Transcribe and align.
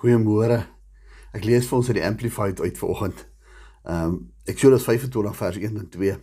Goeiemôre. 0.00 0.62
Ek 1.36 1.44
lees 1.44 1.66
vir 1.68 1.76
ons 1.76 1.88
uit 1.90 1.98
die 1.98 2.04
Amplified 2.06 2.60
uit 2.64 2.78
vanoggend. 2.80 3.18
Um 3.84 4.14
Exodus 4.48 4.86
25 4.86 5.34
vers 5.36 5.56
1 5.60 5.76
en 5.76 5.88
2. 5.92 6.14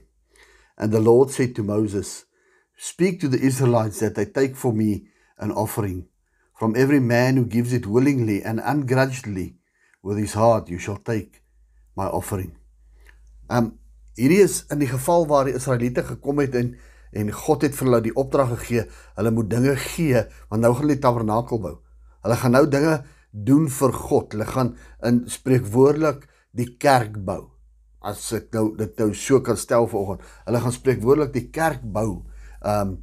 And 0.82 0.92
the 0.92 1.02
Lord 1.02 1.30
said 1.30 1.54
to 1.56 1.64
Moses, 1.64 2.26
Speak 2.74 3.20
to 3.22 3.30
the 3.30 3.38
Israelites 3.38 4.00
that 4.00 4.16
they 4.16 4.26
take 4.26 4.56
for 4.56 4.74
me 4.74 5.12
an 5.38 5.52
offering. 5.54 6.08
From 6.58 6.74
every 6.74 7.00
man 7.00 7.38
who 7.38 7.46
gives 7.46 7.72
it 7.72 7.86
willingly 7.86 8.42
and 8.42 8.60
ungrudgingly 8.60 9.60
with 10.02 10.18
his 10.18 10.34
heart 10.34 10.70
you 10.70 10.80
shall 10.80 10.98
take 10.98 11.44
my 11.94 12.10
offering. 12.10 12.58
Um 13.48 13.78
hierdie 14.18 14.42
is 14.42 14.64
in 14.74 14.82
die 14.82 14.90
geval 14.90 15.28
waar 15.30 15.46
die 15.46 15.54
Israeliete 15.54 16.02
gekom 16.02 16.42
het 16.42 16.58
en 16.58 16.74
en 17.14 17.30
God 17.32 17.62
het 17.62 17.78
vir 17.78 17.88
hulle 17.88 18.02
die 18.10 18.16
opdrag 18.18 18.50
gegee, 18.58 18.88
hulle 19.16 19.32
moet 19.32 19.54
dinge 19.54 19.78
gee 19.94 20.26
want 20.50 20.66
nou 20.66 20.74
gaan 20.74 20.82
hulle 20.82 20.98
die 20.98 21.06
tabernakel 21.06 21.62
bou. 21.62 21.76
Hulle 22.26 22.40
gaan 22.42 22.58
nou 22.58 22.66
dinge 22.66 22.98
doen 23.32 23.68
vir 23.70 23.94
God. 23.94 24.32
Hulle 24.34 24.46
gaan 24.46 24.76
in 25.06 25.24
spreekwoordelik 25.30 26.28
die 26.58 26.70
kerk 26.78 27.18
bou. 27.26 27.50
As 28.02 28.32
ek 28.36 28.50
nou 28.56 28.72
dit 28.78 29.00
nou 29.02 29.12
so 29.18 29.42
kan 29.46 29.58
stel 29.58 29.88
vanoggend. 29.92 30.24
Hulle 30.46 30.62
gaan 30.64 30.76
spreekwoordelik 30.76 31.34
die 31.34 31.50
kerk 31.52 31.84
bou. 31.84 32.24
Ehm 32.62 32.96
um, 32.96 32.98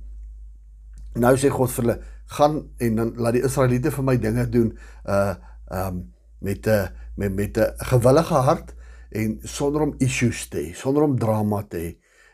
nou 1.14 1.36
sê 1.38 1.46
God 1.46 1.70
vir 1.70 1.84
hulle 1.84 1.98
gaan 2.34 2.56
en 2.82 2.96
dan 2.98 3.12
laat 3.22 3.36
die 3.36 3.44
Israeliete 3.46 3.92
vir 3.94 4.04
my 4.04 4.16
dinge 4.18 4.48
doen 4.50 4.72
uh 5.04 5.34
ehm 5.70 5.86
um, 5.86 6.00
met 6.44 6.66
'n 6.66 6.70
uh, 6.70 6.88
met 7.16 7.34
met 7.34 7.58
'n 7.58 7.72
gewillige 7.76 8.34
hart 8.34 8.74
en 9.10 9.38
sonder 9.42 9.80
om 9.80 9.94
issues 9.98 10.48
te 10.48 10.58
hê, 10.58 10.74
sonder 10.74 11.02
om 11.02 11.18
drama 11.18 11.62
te 11.62 11.78
hê. 11.78 11.90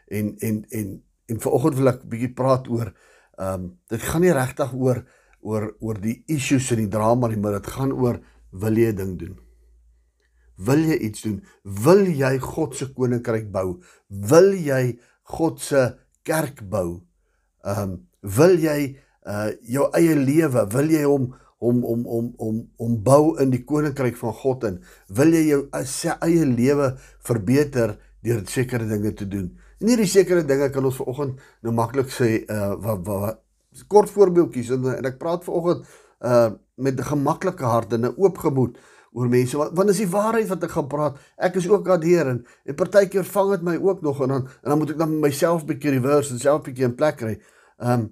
En 0.08 0.34
en 0.38 0.64
en 0.68 1.02
en 1.26 1.40
vanoggend 1.40 1.74
wil 1.74 1.88
ek 1.88 2.04
'n 2.04 2.08
bietjie 2.08 2.34
praat 2.34 2.68
oor 2.68 2.94
ehm 3.38 3.54
um, 3.54 3.78
dit 3.88 4.02
gaan 4.02 4.20
nie 4.20 4.32
regtig 4.32 4.72
oor 4.74 5.04
oor 5.40 5.70
oor 5.80 6.00
die 6.00 6.22
issues 6.28 6.70
en 6.72 6.84
die 6.84 6.92
drama 6.92 7.28
nie, 7.28 7.40
maar 7.40 7.58
dit 7.58 7.70
gaan 7.74 7.92
oor 7.92 8.20
wil 8.50 8.76
jy 8.76 8.92
'n 8.92 8.96
ding 8.96 9.18
doen? 9.18 9.38
Wil 10.60 10.84
jy 10.84 10.96
iets 11.08 11.22
doen? 11.22 11.42
Wil 11.64 12.06
jy 12.06 12.38
God 12.38 12.76
se 12.76 12.92
koninkryk 12.92 13.50
bou? 13.52 13.80
Wil 14.08 14.52
jy 14.52 14.98
God 15.22 15.60
se 15.60 15.96
kerk 16.22 16.68
bou? 16.68 17.02
Ehm 17.64 17.82
um, 17.82 18.08
wil 18.20 18.58
jy 18.58 18.96
uh 19.26 19.50
jou 19.68 19.88
eie 19.96 20.16
lewe, 20.16 20.66
wil 20.72 20.90
jy 20.90 21.04
hom 21.04 21.34
om 21.58 21.84
om 21.84 22.06
om 22.06 22.34
om 22.36 22.60
om 22.76 23.02
bou 23.02 23.36
in 23.40 23.50
die 23.50 23.64
koninkryk 23.64 24.16
van 24.16 24.32
God 24.32 24.64
in? 24.64 24.78
Wil 25.08 25.32
jy 25.32 25.44
jou 25.48 25.62
se 25.84 26.16
eie 26.20 26.44
lewe 26.44 26.94
verbeter 27.18 27.98
deur 28.22 28.44
sekere 28.46 28.88
dinge 28.88 29.12
te 29.14 29.28
doen? 29.28 29.50
En 29.80 29.88
hierdie 29.88 30.08
sekere 30.08 30.44
dinge 30.44 30.68
kan 30.70 30.84
ons 30.84 30.96
vanoggend 31.00 31.40
nou 31.64 31.72
maklik 31.72 32.12
sê 32.12 32.44
uh 32.44 32.74
wat 32.84 33.06
wat 33.08 33.40
kort 33.86 34.10
voorbeeldjies 34.10 34.70
en, 34.70 34.86
en 34.96 35.04
ek 35.04 35.18
praat 35.18 35.44
vanoggend 35.44 35.86
uh 36.20 36.50
met 36.80 36.96
'n 36.96 37.10
gemaklike 37.12 37.64
hart 37.64 37.92
en 37.92 38.06
'n 38.06 38.14
oop 38.16 38.38
gemoed 38.38 38.78
oor 39.12 39.28
mense 39.28 39.56
want, 39.56 39.76
want 39.76 39.90
is 39.90 40.00
die 40.00 40.10
waarheid 40.10 40.48
wat 40.48 40.64
ek 40.64 40.70
gaan 40.70 40.88
praat 40.88 41.18
ek 41.36 41.56
is 41.60 41.68
ook 41.68 41.84
daardeur 41.84 42.30
en, 42.30 42.46
en 42.64 42.74
partykeer 42.74 43.24
vang 43.24 43.50
dit 43.50 43.62
my 43.62 43.76
ook 43.76 44.02
nog 44.02 44.22
en 44.22 44.28
dan 44.28 44.46
en 44.46 44.70
dan 44.70 44.78
moet 44.78 44.90
ek 44.94 44.98
dan 44.98 45.20
myself 45.20 45.66
bietjie 45.66 45.90
reverse 45.96 46.32
en 46.32 46.40
self 46.40 46.62
bietjie 46.62 46.86
in 46.86 46.94
plek 46.94 47.16
kry. 47.16 47.34
Um 47.78 48.10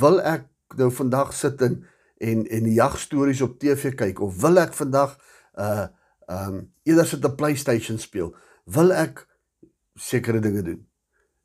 wil 0.00 0.20
ek 0.20 0.46
nou 0.76 0.90
vandag 0.90 1.34
sit 1.34 1.62
en 1.62 1.84
en 2.18 2.46
en 2.46 2.72
jagstories 2.72 3.42
op 3.42 3.58
TV 3.58 3.94
kyk 3.94 4.20
of 4.20 4.40
wil 4.40 4.58
ek 4.58 4.74
vandag 4.74 5.18
uh 5.58 5.86
um 6.28 6.68
eerder 6.84 7.06
sit 7.06 7.24
'n 7.24 7.36
PlayStation 7.36 7.98
speel? 7.98 8.34
Wil 8.64 8.92
ek 8.92 9.26
sekere 9.94 10.40
dinge 10.40 10.62
doen? 10.62 10.86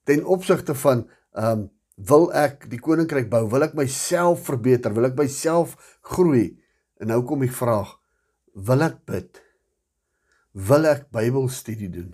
Ten 0.04 0.26
opsigte 0.26 0.76
van 0.76 1.08
um 1.32 1.70
wil 1.96 2.32
ek 2.34 2.68
die 2.72 2.82
koninkryk 2.82 3.30
bou, 3.30 3.46
wil 3.50 3.64
ek 3.64 3.76
myself 3.78 4.48
verbeter, 4.48 4.94
wil 4.94 5.06
ek 5.06 5.18
myself 5.18 5.76
groei. 6.02 6.58
En 7.00 7.12
nou 7.14 7.22
kom 7.28 7.44
die 7.46 7.52
vraag, 7.52 7.98
wil 8.54 8.82
ek 8.86 9.00
bid? 9.10 9.42
Wil 10.54 10.86
ek 10.86 11.10
Bybelstudie 11.14 11.90
doen? 11.90 12.14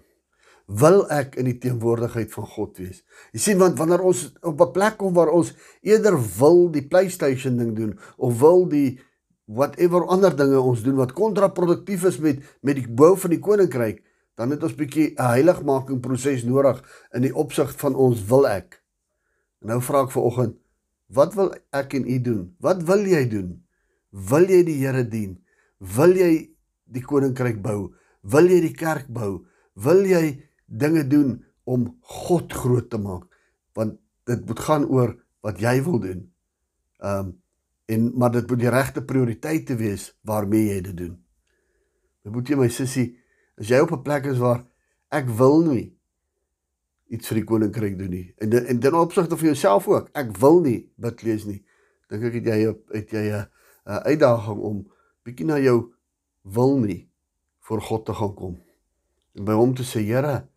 Wil 0.70 1.02
ek 1.10 1.34
in 1.42 1.48
die 1.50 1.58
teenwoordigheid 1.58 2.30
van 2.32 2.46
God 2.46 2.78
wees? 2.78 3.02
Jy 3.34 3.42
sien 3.42 3.60
want 3.62 3.78
wanneer 3.80 4.04
ons 4.06 4.28
op 4.46 4.62
'n 4.62 4.72
plek 4.72 4.98
kom 4.98 5.14
waar 5.14 5.32
ons 5.34 5.54
eerder 5.82 6.16
wil 6.38 6.70
die 6.70 6.86
PlayStation 6.86 7.58
ding 7.58 7.74
doen 7.76 8.00
of 8.18 8.40
wil 8.40 8.68
die 8.70 9.00
whatever 9.46 10.06
ander 10.06 10.36
dinge 10.36 10.60
ons 10.62 10.84
doen 10.84 10.96
wat 10.96 11.14
kontraproduktief 11.18 12.06
is 12.06 12.20
met 12.20 12.44
met 12.62 12.76
die 12.76 12.88
bou 12.88 13.18
van 13.18 13.30
die 13.30 13.40
koninkryk, 13.40 14.04
dan 14.38 14.52
het 14.52 14.64
ons 14.64 14.76
bietjie 14.76 15.16
'n 15.18 15.32
heiligmaking 15.34 16.02
proses 16.02 16.44
nodig 16.44 16.84
in 17.14 17.22
die 17.22 17.34
opsig 17.34 17.74
van 17.78 17.96
ons 17.96 18.22
wil 18.30 18.48
ek. 18.48 18.79
En 19.60 19.74
nou 19.74 19.80
vra 19.84 20.04
ek 20.06 20.14
vanoggend, 20.14 20.56
wat 21.12 21.36
wil 21.36 21.52
ek 21.76 21.96
en 21.98 22.08
u 22.08 22.18
doen? 22.24 22.44
Wat 22.64 22.84
wil 22.88 23.06
jy 23.10 23.24
doen? 23.32 23.56
Wil 24.10 24.48
jy 24.50 24.64
die 24.68 24.78
Here 24.80 25.04
dien? 25.08 25.38
Wil 25.80 26.16
jy 26.18 26.32
die 26.90 27.04
koninkryk 27.06 27.62
bou? 27.64 27.92
Wil 28.22 28.50
jy 28.52 28.60
die 28.68 28.76
kerk 28.76 29.10
bou? 29.14 29.46
Wil 29.80 30.06
jy 30.08 30.24
dinge 30.68 31.06
doen 31.08 31.40
om 31.70 31.88
God 32.24 32.54
groot 32.54 32.90
te 32.90 33.00
maak? 33.02 33.28
Want 33.78 34.00
dit 34.30 34.46
moet 34.46 34.64
gaan 34.66 34.86
oor 34.90 35.16
wat 35.46 35.62
jy 35.62 35.80
wil 35.86 36.02
doen. 36.04 36.26
Um 37.00 37.38
en 37.90 38.04
maar 38.22 38.30
dit 38.30 38.46
moet 38.46 38.60
die 38.62 38.70
regte 38.70 39.02
prioriteite 39.02 39.74
wees 39.80 40.12
waarmee 40.22 40.68
jy 40.76 40.82
dit 40.92 40.98
doen. 40.98 41.16
Jy 42.22 42.34
moet 42.36 42.50
jy 42.52 42.58
my 42.60 42.68
sussie, 42.70 43.08
as 43.58 43.72
jy 43.72 43.80
op 43.82 43.96
'n 43.96 44.04
plek 44.06 44.28
is 44.30 44.38
waar 44.38 44.62
ek 45.10 45.26
wil 45.26 45.64
nie 45.66 45.99
iets 47.10 47.30
vir 47.32 47.42
die 47.42 47.48
koninkryk 47.50 47.98
doen 47.98 48.14
nie. 48.14 48.28
En 48.38 48.54
en 48.60 48.80
ten 48.80 48.96
opsigte 48.98 49.38
van 49.38 49.52
jouself 49.52 49.88
ook. 49.88 50.10
Ek 50.14 50.32
wil 50.38 50.62
nie 50.62 50.80
bid 51.02 51.24
lees 51.26 51.46
nie. 51.50 51.64
Dink 52.10 52.24
ek 52.30 52.40
het 52.40 52.50
jy 52.50 52.60
het 52.94 53.12
jy 53.12 53.26
'n 53.34 53.48
uitdaging 54.06 54.60
om 54.60 54.92
bietjie 55.24 55.46
na 55.46 55.58
jou 55.60 55.94
wil 56.44 56.78
nie 56.80 57.10
voor 57.60 57.82
God 57.82 58.06
te 58.06 58.14
gaan 58.14 58.34
kom. 58.34 58.56
En 59.36 59.46
by 59.46 59.54
hom 59.54 59.74
te 59.76 59.84
sê, 59.84 60.02
Here, 60.06 60.48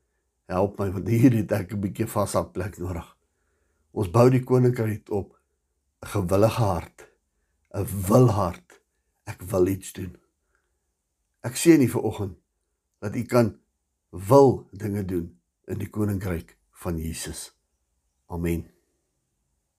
help 0.46 0.78
my 0.78 0.90
want 0.92 1.08
hier 1.08 1.32
het 1.32 1.52
ek 1.52 1.72
'n 1.72 1.80
bietjie 1.80 2.06
vashak 2.06 2.52
plek 2.52 2.78
nodig. 2.78 3.16
Ons 3.92 4.10
bou 4.10 4.30
die 4.30 4.44
koninkryk 4.44 5.10
op 5.10 5.36
'n 6.02 6.06
gewillige 6.06 6.62
hart, 6.62 7.08
'n 7.74 7.86
wilhart. 8.08 8.80
Ek 9.24 9.42
wil 9.42 9.66
iets 9.66 9.92
doen. 9.92 10.16
Ek 11.42 11.56
sien 11.56 11.78
nie 11.78 11.90
vir 11.90 12.02
oggend 12.02 12.36
dat 13.00 13.16
u 13.16 13.22
kan 13.22 13.58
wil 14.10 14.68
dinge 14.72 15.04
doen 15.04 15.41
in 15.72 15.80
die 15.80 15.90
koninkryk 15.90 16.56
van 16.84 16.98
Jesus. 16.98 17.52
Amen. 18.28 18.68